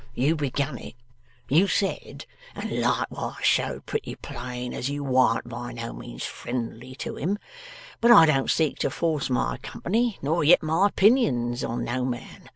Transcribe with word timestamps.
You 0.15 0.35
begun 0.35 0.79
it. 0.79 0.95
You 1.47 1.67
said, 1.67 2.25
and 2.55 2.71
likeways 2.71 3.43
showed 3.43 3.85
pretty 3.85 4.15
plain, 4.15 4.73
as 4.73 4.89
you 4.89 5.03
warn't 5.03 5.47
by 5.47 5.73
no 5.73 5.93
means 5.93 6.23
friendly 6.25 6.95
to 6.95 7.17
him. 7.17 7.37
But 7.99 8.09
I 8.09 8.25
don't 8.25 8.49
seek 8.49 8.79
to 8.79 8.89
force 8.89 9.29
my 9.29 9.57
company 9.57 10.17
nor 10.23 10.43
yet 10.43 10.63
my 10.63 10.87
opinions 10.87 11.63
on 11.63 11.83
no 11.83 12.03
man. 12.03 12.49